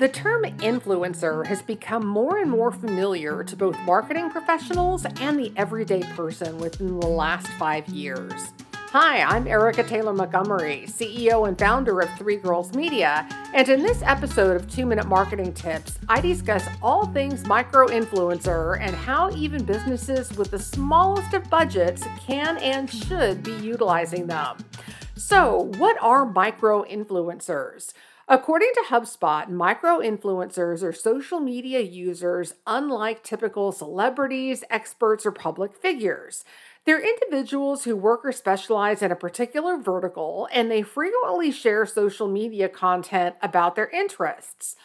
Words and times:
The 0.00 0.08
term 0.08 0.44
influencer 0.44 1.44
has 1.44 1.60
become 1.60 2.06
more 2.06 2.38
and 2.38 2.50
more 2.50 2.72
familiar 2.72 3.44
to 3.44 3.54
both 3.54 3.78
marketing 3.80 4.30
professionals 4.30 5.04
and 5.04 5.38
the 5.38 5.52
everyday 5.58 6.02
person 6.14 6.56
within 6.56 6.98
the 6.98 7.06
last 7.06 7.48
five 7.48 7.86
years. 7.86 8.32
Hi, 8.92 9.20
I'm 9.20 9.46
Erica 9.46 9.82
Taylor 9.82 10.14
Montgomery, 10.14 10.84
CEO 10.86 11.46
and 11.46 11.58
founder 11.58 12.00
of 12.00 12.08
Three 12.16 12.36
Girls 12.36 12.72
Media, 12.72 13.28
and 13.52 13.68
in 13.68 13.82
this 13.82 14.00
episode 14.00 14.56
of 14.56 14.70
Two 14.70 14.86
Minute 14.86 15.06
Marketing 15.06 15.52
Tips, 15.52 15.98
I 16.08 16.22
discuss 16.22 16.66
all 16.80 17.04
things 17.04 17.44
micro 17.44 17.86
influencer 17.88 18.80
and 18.80 18.96
how 18.96 19.30
even 19.32 19.66
businesses 19.66 20.32
with 20.32 20.50
the 20.50 20.58
smallest 20.58 21.34
of 21.34 21.50
budgets 21.50 22.06
can 22.26 22.56
and 22.56 22.88
should 22.88 23.42
be 23.42 23.52
utilizing 23.52 24.28
them. 24.28 24.64
So, 25.14 25.70
what 25.76 25.98
are 26.00 26.24
micro 26.24 26.84
influencers? 26.84 27.92
According 28.32 28.70
to 28.74 28.84
HubSpot, 28.90 29.48
micro 29.48 29.98
influencers 29.98 30.84
are 30.84 30.92
social 30.92 31.40
media 31.40 31.80
users 31.80 32.54
unlike 32.64 33.24
typical 33.24 33.72
celebrities, 33.72 34.62
experts, 34.70 35.26
or 35.26 35.32
public 35.32 35.74
figures. 35.74 36.44
They're 36.84 37.04
individuals 37.04 37.82
who 37.82 37.96
work 37.96 38.20
or 38.24 38.30
specialize 38.30 39.02
in 39.02 39.10
a 39.10 39.16
particular 39.16 39.76
vertical, 39.76 40.48
and 40.52 40.70
they 40.70 40.82
frequently 40.82 41.50
share 41.50 41.84
social 41.86 42.28
media 42.28 42.68
content 42.68 43.34
about 43.42 43.74
their 43.74 43.88
interests. 43.88 44.76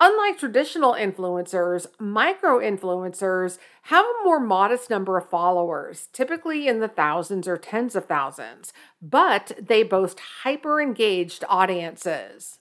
Unlike 0.00 0.38
traditional 0.38 0.94
influencers, 0.94 1.86
micro 2.00 2.58
influencers 2.58 3.58
have 3.82 4.06
a 4.06 4.24
more 4.24 4.40
modest 4.40 4.88
number 4.88 5.18
of 5.18 5.28
followers, 5.28 6.08
typically 6.14 6.68
in 6.68 6.80
the 6.80 6.88
thousands 6.88 7.46
or 7.46 7.58
tens 7.58 7.94
of 7.94 8.06
thousands, 8.06 8.72
but 9.02 9.52
they 9.60 9.82
boast 9.82 10.20
hyper 10.42 10.80
engaged 10.80 11.44
audiences. 11.50 12.60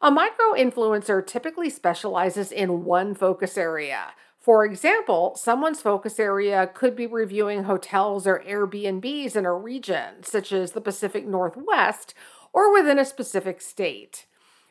A 0.00 0.12
micro 0.12 0.52
influencer 0.56 1.26
typically 1.26 1.68
specializes 1.68 2.52
in 2.52 2.84
one 2.84 3.16
focus 3.16 3.58
area. 3.58 4.12
For 4.38 4.64
example, 4.64 5.34
someone's 5.34 5.82
focus 5.82 6.20
area 6.20 6.70
could 6.72 6.94
be 6.94 7.08
reviewing 7.08 7.64
hotels 7.64 8.24
or 8.24 8.38
Airbnbs 8.46 9.34
in 9.34 9.44
a 9.44 9.52
region, 9.52 10.22
such 10.22 10.52
as 10.52 10.70
the 10.70 10.80
Pacific 10.80 11.26
Northwest, 11.26 12.14
or 12.52 12.72
within 12.72 13.00
a 13.00 13.04
specific 13.04 13.60
state. 13.60 14.26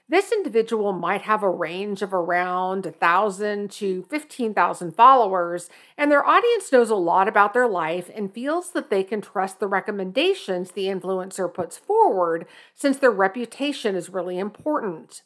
This 0.10 0.32
individual 0.32 0.94
might 0.94 1.24
have 1.24 1.44
a 1.44 1.50
range 1.50 2.02
of 2.02 2.14
around 2.14 2.86
1,000 2.86 3.70
to 3.72 4.04
15,000 4.04 4.96
followers, 4.96 5.70
and 5.98 6.10
their 6.10 6.26
audience 6.26 6.72
knows 6.72 6.90
a 6.90 6.96
lot 6.96 7.28
about 7.28 7.54
their 7.54 7.68
life 7.68 8.10
and 8.16 8.34
feels 8.34 8.72
that 8.72 8.90
they 8.90 9.04
can 9.04 9.20
trust 9.20 9.60
the 9.60 9.68
recommendations 9.68 10.72
the 10.72 10.86
influencer 10.86 11.54
puts 11.54 11.78
forward 11.78 12.46
since 12.74 12.98
their 12.98 13.12
reputation 13.12 13.96
is 13.96 14.10
really 14.10 14.40
important. 14.40 15.24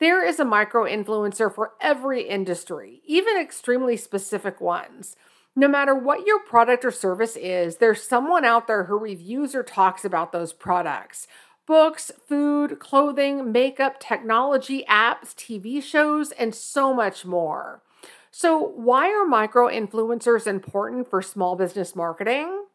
There 0.00 0.26
is 0.26 0.40
a 0.40 0.44
micro 0.44 0.84
influencer 0.86 1.54
for 1.54 1.74
every 1.80 2.28
industry, 2.28 3.02
even 3.06 3.36
extremely 3.36 3.96
specific 3.96 4.60
ones. 4.60 5.14
No 5.54 5.68
matter 5.68 5.94
what 5.94 6.26
your 6.26 6.40
product 6.40 6.84
or 6.84 6.90
service 6.90 7.36
is, 7.36 7.76
there's 7.76 8.02
someone 8.02 8.44
out 8.44 8.66
there 8.66 8.84
who 8.84 8.98
reviews 8.98 9.54
or 9.54 9.62
talks 9.62 10.04
about 10.04 10.32
those 10.32 10.52
products 10.52 11.28
books, 11.66 12.12
food, 12.26 12.78
clothing, 12.78 13.52
makeup, 13.52 13.98
technology, 14.00 14.84
apps, 14.88 15.34
TV 15.34 15.82
shows, 15.82 16.30
and 16.32 16.54
so 16.54 16.94
much 16.94 17.24
more. 17.24 17.82
So, 18.30 18.58
why 18.58 19.08
are 19.10 19.26
micro 19.26 19.68
influencers 19.68 20.46
important 20.46 21.08
for 21.08 21.22
small 21.22 21.56
business 21.56 21.96
marketing? 21.96 22.66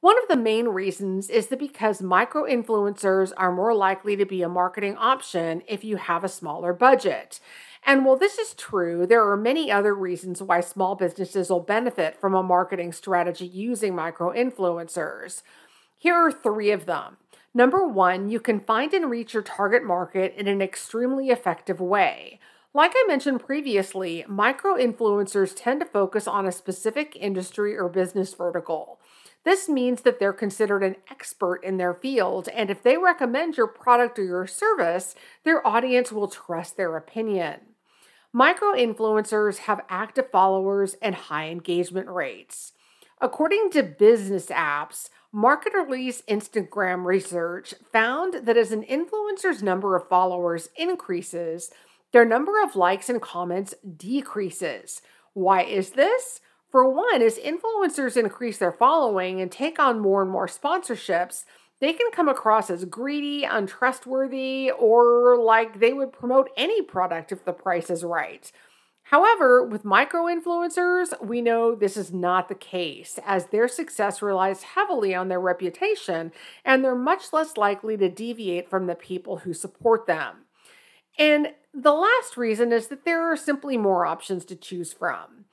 One 0.00 0.22
of 0.22 0.28
the 0.28 0.36
main 0.36 0.68
reasons 0.68 1.30
is 1.30 1.46
that 1.46 1.58
because 1.58 2.02
micro 2.02 2.44
influencers 2.44 3.32
are 3.36 3.50
more 3.50 3.74
likely 3.74 4.14
to 4.16 4.26
be 4.26 4.42
a 4.42 4.48
marketing 4.48 4.96
option 4.96 5.62
if 5.66 5.84
you 5.84 5.96
have 5.96 6.22
a 6.22 6.28
smaller 6.28 6.72
budget. 6.72 7.40
And 7.84 8.04
while 8.04 8.16
this 8.16 8.36
is 8.36 8.52
true, 8.54 9.06
there 9.06 9.26
are 9.28 9.36
many 9.36 9.70
other 9.70 9.94
reasons 9.94 10.42
why 10.42 10.60
small 10.60 10.96
businesses 10.96 11.48
will 11.48 11.60
benefit 11.60 12.20
from 12.20 12.34
a 12.34 12.42
marketing 12.42 12.92
strategy 12.92 13.46
using 13.46 13.94
micro 13.94 14.32
influencers. 14.32 15.42
Here 15.98 16.14
are 16.14 16.30
three 16.30 16.70
of 16.70 16.86
them. 16.86 17.16
Number 17.56 17.88
one, 17.88 18.28
you 18.28 18.38
can 18.38 18.60
find 18.60 18.92
and 18.92 19.10
reach 19.10 19.32
your 19.32 19.42
target 19.42 19.82
market 19.82 20.34
in 20.36 20.46
an 20.46 20.60
extremely 20.60 21.30
effective 21.30 21.80
way. 21.80 22.38
Like 22.74 22.92
I 22.94 23.06
mentioned 23.08 23.46
previously, 23.46 24.26
micro 24.28 24.76
influencers 24.76 25.54
tend 25.56 25.80
to 25.80 25.86
focus 25.86 26.28
on 26.28 26.44
a 26.44 26.52
specific 26.52 27.16
industry 27.18 27.74
or 27.74 27.88
business 27.88 28.34
vertical. 28.34 29.00
This 29.44 29.70
means 29.70 30.02
that 30.02 30.18
they're 30.18 30.34
considered 30.34 30.82
an 30.82 30.96
expert 31.10 31.64
in 31.64 31.78
their 31.78 31.94
field, 31.94 32.50
and 32.50 32.68
if 32.68 32.82
they 32.82 32.98
recommend 32.98 33.56
your 33.56 33.68
product 33.68 34.18
or 34.18 34.24
your 34.24 34.46
service, 34.46 35.14
their 35.44 35.66
audience 35.66 36.12
will 36.12 36.28
trust 36.28 36.76
their 36.76 36.94
opinion. 36.94 37.60
Micro 38.34 38.74
influencers 38.74 39.60
have 39.60 39.80
active 39.88 40.30
followers 40.30 40.94
and 41.00 41.14
high 41.14 41.48
engagement 41.48 42.10
rates. 42.10 42.72
According 43.20 43.70
to 43.70 43.82
business 43.82 44.46
apps, 44.46 45.08
Markerly's 45.34 46.22
Instagram 46.28 47.06
research 47.06 47.72
found 47.90 48.46
that 48.46 48.58
as 48.58 48.72
an 48.72 48.82
influencer's 48.82 49.62
number 49.62 49.96
of 49.96 50.08
followers 50.08 50.68
increases, 50.76 51.70
their 52.12 52.26
number 52.26 52.62
of 52.62 52.76
likes 52.76 53.08
and 53.08 53.22
comments 53.22 53.74
decreases. 53.96 55.00
Why 55.32 55.62
is 55.62 55.90
this? 55.90 56.40
For 56.70 56.86
one, 56.90 57.22
as 57.22 57.38
influencers 57.38 58.18
increase 58.18 58.58
their 58.58 58.72
following 58.72 59.40
and 59.40 59.50
take 59.50 59.78
on 59.78 60.00
more 60.00 60.20
and 60.20 60.30
more 60.30 60.46
sponsorships, 60.46 61.44
they 61.80 61.94
can 61.94 62.10
come 62.10 62.28
across 62.28 62.68
as 62.68 62.84
greedy, 62.84 63.44
untrustworthy, 63.44 64.70
or 64.70 65.38
like 65.38 65.80
they 65.80 65.92
would 65.92 66.12
promote 66.12 66.50
any 66.56 66.82
product 66.82 67.32
if 67.32 67.44
the 67.44 67.52
price 67.52 67.88
is 67.88 68.04
right. 68.04 68.52
However, 69.10 69.62
with 69.64 69.84
micro 69.84 70.24
influencers, 70.24 71.12
we 71.24 71.40
know 71.40 71.76
this 71.76 71.96
is 71.96 72.12
not 72.12 72.48
the 72.48 72.56
case, 72.56 73.20
as 73.24 73.46
their 73.46 73.68
success 73.68 74.20
relies 74.20 74.64
heavily 74.64 75.14
on 75.14 75.28
their 75.28 75.38
reputation 75.38 76.32
and 76.64 76.82
they're 76.82 76.96
much 76.96 77.32
less 77.32 77.56
likely 77.56 77.96
to 77.98 78.08
deviate 78.08 78.68
from 78.68 78.86
the 78.86 78.96
people 78.96 79.38
who 79.38 79.54
support 79.54 80.06
them. 80.06 80.46
And 81.16 81.52
the 81.72 81.92
last 81.92 82.36
reason 82.36 82.72
is 82.72 82.88
that 82.88 83.04
there 83.04 83.22
are 83.30 83.36
simply 83.36 83.76
more 83.76 84.04
options 84.04 84.44
to 84.46 84.56
choose 84.56 84.92
from. 84.92 85.44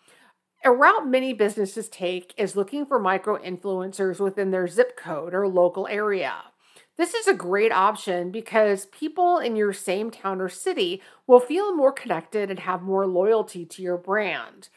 A 0.65 0.71
route 0.71 1.07
many 1.07 1.31
businesses 1.31 1.89
take 1.89 2.33
is 2.35 2.55
looking 2.55 2.87
for 2.87 2.97
micro 2.97 3.37
influencers 3.37 4.19
within 4.19 4.49
their 4.49 4.67
zip 4.67 4.97
code 4.97 5.35
or 5.35 5.47
local 5.47 5.85
area. 5.87 6.52
This 6.95 7.15
is 7.15 7.27
a 7.27 7.33
great 7.33 7.71
option 7.71 8.29
because 8.29 8.85
people 8.85 9.39
in 9.39 9.55
your 9.55 9.73
same 9.73 10.11
town 10.11 10.39
or 10.39 10.49
city 10.49 11.01
will 11.25 11.39
feel 11.39 11.75
more 11.75 11.91
connected 11.91 12.51
and 12.51 12.59
have 12.59 12.83
more 12.83 13.07
loyalty 13.07 13.65
to 13.65 13.81
your 13.81 13.97
brand. 13.97 14.69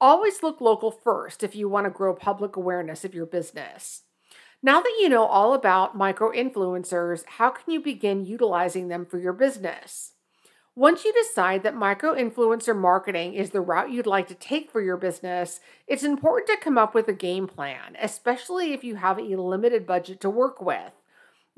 Always 0.00 0.42
look 0.42 0.60
local 0.60 0.90
first 0.90 1.44
if 1.44 1.54
you 1.54 1.68
want 1.68 1.84
to 1.84 1.90
grow 1.90 2.12
public 2.14 2.56
awareness 2.56 3.04
of 3.04 3.14
your 3.14 3.26
business. 3.26 4.02
Now 4.62 4.80
that 4.80 4.98
you 5.00 5.08
know 5.08 5.24
all 5.24 5.54
about 5.54 5.96
micro 5.96 6.32
influencers, 6.32 7.24
how 7.26 7.50
can 7.50 7.72
you 7.72 7.80
begin 7.80 8.26
utilizing 8.26 8.88
them 8.88 9.06
for 9.06 9.18
your 9.18 9.32
business? 9.32 10.14
Once 10.74 11.04
you 11.04 11.12
decide 11.12 11.62
that 11.62 11.76
micro 11.76 12.14
influencer 12.14 12.76
marketing 12.76 13.34
is 13.34 13.50
the 13.50 13.60
route 13.60 13.90
you'd 13.90 14.06
like 14.06 14.26
to 14.28 14.34
take 14.34 14.70
for 14.70 14.80
your 14.80 14.96
business, 14.96 15.60
it's 15.86 16.02
important 16.02 16.48
to 16.48 16.64
come 16.64 16.78
up 16.78 16.94
with 16.94 17.06
a 17.06 17.12
game 17.12 17.46
plan, 17.46 17.96
especially 18.00 18.72
if 18.72 18.82
you 18.82 18.96
have 18.96 19.18
a 19.18 19.22
limited 19.22 19.86
budget 19.86 20.20
to 20.20 20.30
work 20.30 20.60
with. 20.60 20.92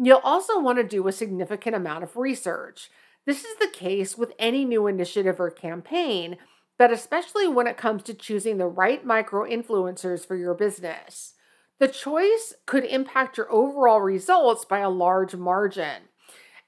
You'll 0.05 0.21
also 0.25 0.59
want 0.59 0.79
to 0.79 0.85
do 0.85 1.07
a 1.07 1.13
significant 1.13 1.77
amount 1.77 2.03
of 2.03 2.17
research. 2.17 2.91
This 3.25 3.45
is 3.45 3.57
the 3.59 3.69
case 3.69 4.19
with 4.19 4.33
any 4.37 4.65
new 4.65 4.89
initiative 4.89 5.39
or 5.39 5.49
campaign, 5.49 6.39
but 6.77 6.91
especially 6.91 7.47
when 7.47 7.69
it 7.69 7.77
comes 7.77 8.03
to 8.05 8.15
choosing 8.15 8.59
the 8.59 8.67
right 8.67 9.07
micro 9.07 9.49
influencers 9.49 10.27
for 10.27 10.35
your 10.35 10.55
business. 10.55 11.35
The 11.79 11.87
choice 11.87 12.53
could 12.67 12.85
impact 12.85 13.37
your 13.37 13.51
overall 13.53 14.01
results 14.01 14.65
by 14.65 14.81
a 14.81 14.91
large 14.91 15.37
margin. 15.37 16.09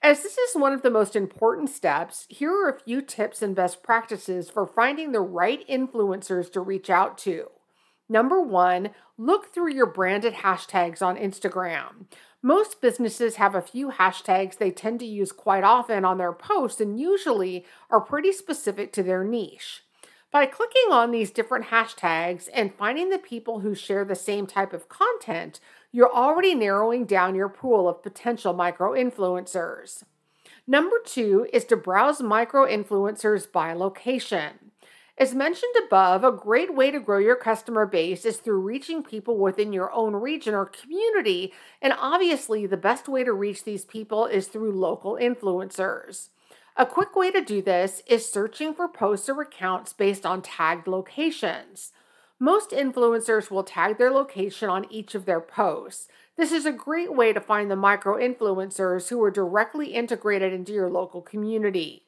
As 0.00 0.22
this 0.22 0.38
is 0.38 0.54
one 0.54 0.72
of 0.72 0.82
the 0.82 0.90
most 0.90 1.16
important 1.16 1.70
steps, 1.70 2.26
here 2.28 2.52
are 2.52 2.68
a 2.68 2.78
few 2.78 3.02
tips 3.02 3.42
and 3.42 3.56
best 3.56 3.82
practices 3.82 4.48
for 4.48 4.64
finding 4.64 5.10
the 5.10 5.20
right 5.20 5.66
influencers 5.68 6.52
to 6.52 6.60
reach 6.60 6.88
out 6.88 7.18
to. 7.18 7.48
Number 8.08 8.40
one, 8.40 8.90
look 9.16 9.52
through 9.52 9.72
your 9.72 9.86
branded 9.86 10.34
hashtags 10.34 11.00
on 11.00 11.16
Instagram. 11.16 12.06
Most 12.46 12.82
businesses 12.82 13.36
have 13.36 13.54
a 13.54 13.62
few 13.62 13.90
hashtags 13.90 14.58
they 14.58 14.70
tend 14.70 15.00
to 15.00 15.06
use 15.06 15.32
quite 15.32 15.64
often 15.64 16.04
on 16.04 16.18
their 16.18 16.34
posts 16.34 16.78
and 16.78 17.00
usually 17.00 17.64
are 17.88 18.02
pretty 18.02 18.32
specific 18.32 18.92
to 18.92 19.02
their 19.02 19.24
niche. 19.24 19.82
By 20.30 20.44
clicking 20.44 20.92
on 20.92 21.10
these 21.10 21.30
different 21.30 21.68
hashtags 21.68 22.50
and 22.52 22.74
finding 22.74 23.08
the 23.08 23.18
people 23.18 23.60
who 23.60 23.74
share 23.74 24.04
the 24.04 24.14
same 24.14 24.46
type 24.46 24.74
of 24.74 24.90
content, 24.90 25.58
you're 25.90 26.14
already 26.14 26.54
narrowing 26.54 27.06
down 27.06 27.34
your 27.34 27.48
pool 27.48 27.88
of 27.88 28.02
potential 28.02 28.52
micro 28.52 28.92
influencers. 28.92 30.02
Number 30.66 30.96
two 31.02 31.48
is 31.50 31.64
to 31.64 31.78
browse 31.78 32.20
micro 32.20 32.66
influencers 32.66 33.50
by 33.50 33.72
location. 33.72 34.63
As 35.16 35.32
mentioned 35.32 35.74
above, 35.86 36.24
a 36.24 36.32
great 36.32 36.74
way 36.74 36.90
to 36.90 36.98
grow 36.98 37.18
your 37.18 37.36
customer 37.36 37.86
base 37.86 38.24
is 38.24 38.38
through 38.38 38.60
reaching 38.60 39.04
people 39.04 39.38
within 39.38 39.72
your 39.72 39.92
own 39.92 40.16
region 40.16 40.54
or 40.54 40.66
community, 40.66 41.52
and 41.80 41.94
obviously, 41.96 42.66
the 42.66 42.76
best 42.76 43.08
way 43.08 43.22
to 43.22 43.32
reach 43.32 43.62
these 43.62 43.84
people 43.84 44.26
is 44.26 44.48
through 44.48 44.72
local 44.72 45.16
influencers. 45.20 46.30
A 46.76 46.84
quick 46.84 47.14
way 47.14 47.30
to 47.30 47.40
do 47.40 47.62
this 47.62 48.02
is 48.08 48.28
searching 48.28 48.74
for 48.74 48.88
posts 48.88 49.28
or 49.28 49.40
accounts 49.40 49.92
based 49.92 50.26
on 50.26 50.42
tagged 50.42 50.88
locations. 50.88 51.92
Most 52.40 52.70
influencers 52.70 53.52
will 53.52 53.62
tag 53.62 53.98
their 53.98 54.10
location 54.10 54.68
on 54.68 54.90
each 54.90 55.14
of 55.14 55.26
their 55.26 55.40
posts. 55.40 56.08
This 56.36 56.50
is 56.50 56.66
a 56.66 56.72
great 56.72 57.14
way 57.14 57.32
to 57.32 57.40
find 57.40 57.70
the 57.70 57.76
micro 57.76 58.16
influencers 58.16 59.08
who 59.08 59.22
are 59.22 59.30
directly 59.30 59.94
integrated 59.94 60.52
into 60.52 60.72
your 60.72 60.90
local 60.90 61.22
community. 61.22 62.03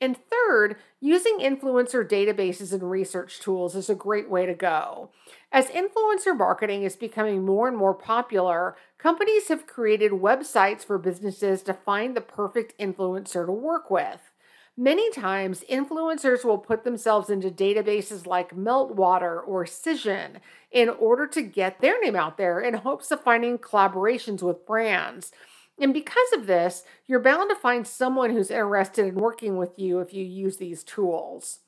And 0.00 0.16
third, 0.30 0.76
using 1.00 1.38
influencer 1.40 2.06
databases 2.06 2.72
and 2.72 2.90
research 2.90 3.40
tools 3.40 3.74
is 3.74 3.88
a 3.88 3.94
great 3.94 4.28
way 4.28 4.44
to 4.44 4.54
go. 4.54 5.10
As 5.50 5.68
influencer 5.68 6.36
marketing 6.36 6.82
is 6.82 6.96
becoming 6.96 7.46
more 7.46 7.66
and 7.66 7.76
more 7.76 7.94
popular, 7.94 8.76
companies 8.98 9.48
have 9.48 9.66
created 9.66 10.12
websites 10.12 10.84
for 10.84 10.98
businesses 10.98 11.62
to 11.62 11.72
find 11.72 12.14
the 12.14 12.20
perfect 12.20 12.78
influencer 12.78 13.46
to 13.46 13.52
work 13.52 13.90
with. 13.90 14.20
Many 14.78 15.10
times, 15.10 15.64
influencers 15.70 16.44
will 16.44 16.58
put 16.58 16.84
themselves 16.84 17.30
into 17.30 17.50
databases 17.50 18.26
like 18.26 18.54
Meltwater 18.54 19.40
or 19.46 19.64
Cision 19.64 20.40
in 20.70 20.90
order 20.90 21.26
to 21.28 21.40
get 21.40 21.80
their 21.80 21.98
name 22.02 22.14
out 22.14 22.36
there 22.36 22.60
in 22.60 22.74
hopes 22.74 23.10
of 23.10 23.22
finding 23.22 23.56
collaborations 23.56 24.42
with 24.42 24.66
brands. 24.66 25.32
And 25.78 25.92
because 25.92 26.32
of 26.34 26.46
this, 26.46 26.84
you're 27.06 27.20
bound 27.20 27.50
to 27.50 27.56
find 27.56 27.86
someone 27.86 28.30
who's 28.30 28.50
interested 28.50 29.06
in 29.06 29.14
working 29.16 29.56
with 29.56 29.78
you 29.78 30.00
if 30.00 30.14
you 30.14 30.24
use 30.24 30.56
these 30.56 30.82
tools. 30.82 31.60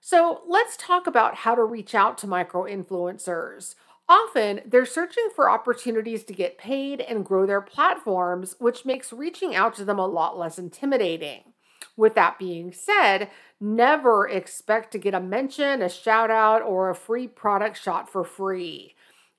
So 0.00 0.42
let's 0.46 0.76
talk 0.76 1.06
about 1.06 1.36
how 1.36 1.54
to 1.54 1.64
reach 1.64 1.94
out 1.94 2.18
to 2.18 2.26
micro 2.26 2.64
influencers. 2.64 3.74
Often, 4.06 4.60
they're 4.66 4.84
searching 4.84 5.28
for 5.34 5.48
opportunities 5.48 6.24
to 6.24 6.34
get 6.34 6.58
paid 6.58 7.00
and 7.00 7.24
grow 7.24 7.46
their 7.46 7.62
platforms, 7.62 8.54
which 8.58 8.84
makes 8.84 9.14
reaching 9.14 9.54
out 9.54 9.74
to 9.76 9.84
them 9.84 9.98
a 9.98 10.06
lot 10.06 10.36
less 10.36 10.58
intimidating. 10.58 11.54
With 11.96 12.14
that 12.16 12.38
being 12.38 12.72
said, 12.72 13.30
never 13.60 14.28
expect 14.28 14.90
to 14.92 14.98
get 14.98 15.14
a 15.14 15.20
mention, 15.20 15.80
a 15.80 15.88
shout 15.88 16.30
out, 16.30 16.60
or 16.60 16.90
a 16.90 16.94
free 16.94 17.28
product 17.28 17.80
shot 17.80 18.10
for 18.10 18.24
free. 18.24 18.94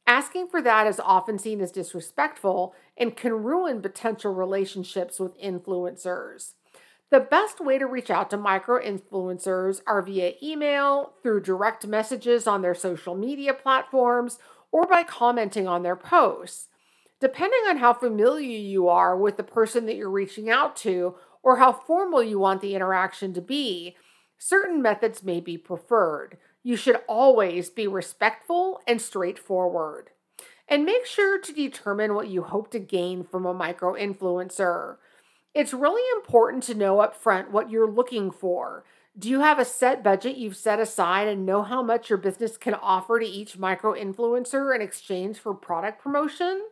Asking 0.08 0.48
for 0.48 0.62
that 0.62 0.86
is 0.86 1.00
often 1.00 1.40
seen 1.40 1.62
as 1.62 1.72
disrespectful 1.72 2.76
and 2.96 3.16
can 3.16 3.44
ruin 3.44 3.82
potential 3.82 4.34
relationships 4.34 5.20
with 5.20 5.40
influencers. 5.42 6.54
The 7.12 7.20
best 7.20 7.60
way 7.60 7.78
to 7.78 7.86
reach 7.86 8.10
out 8.10 8.30
to 8.30 8.38
micro 8.38 8.80
influencers 8.80 9.82
are 9.88 10.02
via 10.02 10.34
email, 10.42 11.14
through 11.24 11.42
direct 11.42 11.88
messages 11.88 12.46
on 12.46 12.62
their 12.62 12.76
social 12.76 13.16
media 13.16 13.54
platforms, 13.54 14.38
or 14.72 14.86
by 14.86 15.04
commenting 15.04 15.68
on 15.68 15.84
their 15.84 15.96
posts. 15.96 16.68
Depending 17.20 17.62
on 17.68 17.78
how 17.78 17.94
familiar 17.94 18.60
you 18.60 18.88
are 18.90 19.18
with 19.18 19.38
the 19.38 19.44
person 19.44 19.86
that 19.86 19.96
you're 19.96 20.10
reaching 20.10 20.50
out 20.50 20.76
to 20.78 21.16
or 21.42 21.58
how 21.58 21.72
formal 21.72 22.22
you 22.22 22.38
want 22.38 22.62
the 22.62 22.76
interaction 22.76 23.34
to 23.34 23.42
be, 23.42 23.96
certain 24.38 24.82
methods 24.82 25.24
may 25.24 25.40
be 25.40 25.58
preferred. 25.58 26.38
You 26.66 26.76
should 26.76 27.00
always 27.08 27.70
be 27.70 27.86
respectful 27.86 28.82
and 28.88 29.00
straightforward. 29.00 30.10
And 30.68 30.84
make 30.84 31.06
sure 31.06 31.40
to 31.40 31.54
determine 31.54 32.16
what 32.16 32.28
you 32.28 32.42
hope 32.42 32.72
to 32.72 32.80
gain 32.80 33.24
from 33.24 33.46
a 33.46 33.54
micro 33.54 33.94
influencer. 33.94 34.96
It's 35.54 35.76
really 35.76 36.02
important 36.18 36.64
to 36.64 36.74
know 36.74 36.96
upfront 36.96 37.52
what 37.52 37.70
you're 37.70 37.88
looking 37.88 38.32
for. 38.32 38.84
Do 39.16 39.30
you 39.30 39.42
have 39.42 39.60
a 39.60 39.64
set 39.64 40.04
budget 40.04 40.38
you've 40.38 40.58
set 40.58 40.80
aside 40.80 41.28
and 41.28 41.46
know 41.46 41.62
how 41.62 41.84
much 41.84 42.10
your 42.10 42.18
business 42.18 42.58
can 42.58 42.74
offer 42.74 43.20
to 43.20 43.26
each 43.28 43.60
micro 43.60 43.94
influencer 43.94 44.74
in 44.74 44.82
exchange 44.82 45.38
for 45.38 45.54
product 45.54 46.02
promotion? 46.02 46.64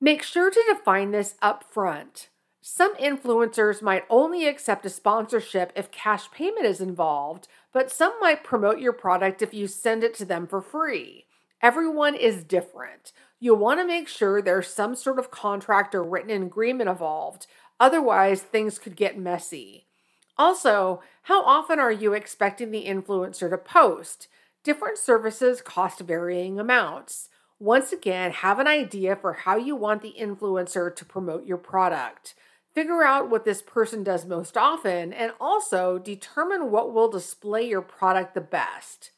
Make 0.00 0.22
sure 0.22 0.50
to 0.50 0.64
define 0.66 1.10
this 1.10 1.34
upfront. 1.42 2.28
Some 2.64 2.94
influencers 2.94 3.82
might 3.82 4.04
only 4.08 4.46
accept 4.46 4.86
a 4.86 4.88
sponsorship 4.88 5.72
if 5.74 5.90
cash 5.90 6.30
payment 6.30 6.64
is 6.64 6.80
involved, 6.80 7.48
but 7.72 7.90
some 7.90 8.14
might 8.20 8.44
promote 8.44 8.78
your 8.78 8.92
product 8.92 9.42
if 9.42 9.52
you 9.52 9.66
send 9.66 10.04
it 10.04 10.14
to 10.14 10.24
them 10.24 10.46
for 10.46 10.60
free. 10.60 11.26
Everyone 11.60 12.14
is 12.14 12.44
different. 12.44 13.10
You'll 13.40 13.56
want 13.56 13.80
to 13.80 13.84
make 13.84 14.06
sure 14.06 14.40
there's 14.40 14.68
some 14.68 14.94
sort 14.94 15.18
of 15.18 15.32
contract 15.32 15.92
or 15.92 16.04
written 16.04 16.40
agreement 16.40 16.88
involved, 16.88 17.48
otherwise, 17.80 18.42
things 18.42 18.78
could 18.78 18.94
get 18.94 19.18
messy. 19.18 19.86
Also, 20.38 21.02
how 21.22 21.42
often 21.42 21.80
are 21.80 21.90
you 21.90 22.12
expecting 22.12 22.70
the 22.70 22.86
influencer 22.86 23.50
to 23.50 23.58
post? 23.58 24.28
Different 24.62 24.98
services 24.98 25.62
cost 25.62 25.98
varying 25.98 26.60
amounts. 26.60 27.28
Once 27.58 27.92
again, 27.92 28.30
have 28.30 28.60
an 28.60 28.68
idea 28.68 29.16
for 29.16 29.32
how 29.32 29.56
you 29.56 29.74
want 29.74 30.00
the 30.02 30.14
influencer 30.16 30.94
to 30.94 31.04
promote 31.04 31.44
your 31.44 31.58
product. 31.58 32.36
Figure 32.74 33.02
out 33.02 33.28
what 33.28 33.44
this 33.44 33.60
person 33.60 34.02
does 34.02 34.24
most 34.24 34.56
often 34.56 35.12
and 35.12 35.32
also 35.38 35.98
determine 35.98 36.70
what 36.70 36.94
will 36.94 37.10
display 37.10 37.68
your 37.68 37.82
product 37.82 38.34
the 38.34 38.40
best. 38.40 39.10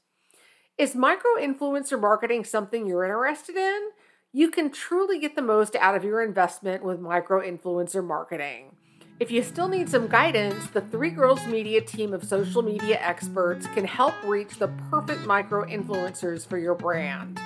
Is 0.76 0.96
micro 0.96 1.30
influencer 1.38 2.00
marketing 2.00 2.44
something 2.44 2.84
you're 2.84 3.04
interested 3.04 3.54
in? 3.54 3.90
You 4.32 4.50
can 4.50 4.72
truly 4.72 5.20
get 5.20 5.36
the 5.36 5.42
most 5.42 5.76
out 5.76 5.94
of 5.94 6.02
your 6.02 6.20
investment 6.20 6.82
with 6.82 6.98
micro 6.98 7.40
influencer 7.40 8.04
marketing. 8.04 8.74
If 9.20 9.30
you 9.30 9.44
still 9.44 9.68
need 9.68 9.88
some 9.88 10.08
guidance, 10.08 10.66
the 10.66 10.80
Three 10.80 11.10
Girls 11.10 11.46
Media 11.46 11.80
team 11.80 12.12
of 12.12 12.24
social 12.24 12.62
media 12.62 12.98
experts 13.00 13.68
can 13.68 13.84
help 13.84 14.14
reach 14.24 14.58
the 14.58 14.66
perfect 14.90 15.24
micro 15.24 15.64
influencers 15.64 16.44
for 16.44 16.58
your 16.58 16.74
brand. 16.74 17.38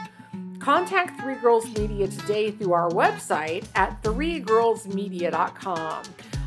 Contact 0.58 1.20
Three 1.20 1.36
Girls 1.36 1.66
Media 1.78 2.08
today 2.08 2.50
through 2.50 2.72
our 2.72 2.90
website 2.90 3.66
at 3.74 4.02
threegirlsmedia.com. 4.02 6.02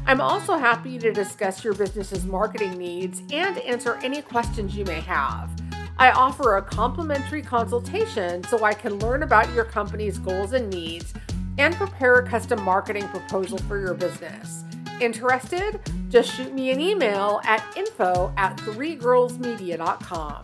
I'm 0.05 0.19
also 0.19 0.57
happy 0.57 0.99
to 0.99 1.13
discuss 1.13 1.63
your 1.63 1.73
business's 1.73 2.25
marketing 2.25 2.77
needs 2.77 3.23
and 3.31 3.57
answer 3.59 3.95
any 4.03 4.21
questions 4.21 4.75
you 4.75 4.83
may 4.85 4.99
have. 5.01 5.49
I 5.97 6.11
offer 6.11 6.57
a 6.57 6.61
complimentary 6.61 7.41
consultation 7.41 8.43
so 8.45 8.63
I 8.63 8.73
can 8.73 8.99
learn 8.99 9.23
about 9.23 9.51
your 9.53 9.65
company's 9.65 10.17
goals 10.17 10.53
and 10.53 10.69
needs 10.69 11.13
and 11.57 11.75
prepare 11.75 12.15
a 12.15 12.25
custom 12.27 12.61
marketing 12.63 13.07
proposal 13.09 13.57
for 13.59 13.77
your 13.79 13.93
business. 13.93 14.63
Interested? 14.99 15.79
Just 16.09 16.33
shoot 16.33 16.51
me 16.53 16.71
an 16.71 16.79
email 16.79 17.39
at 17.43 17.63
info 17.77 18.33
at 18.37 18.57
threegirlsmedia.com. 18.57 20.41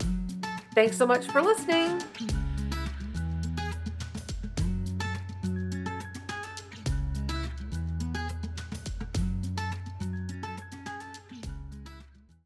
Thanks 0.74 0.96
so 0.96 1.06
much 1.06 1.26
for 1.26 1.42
listening. 1.42 2.00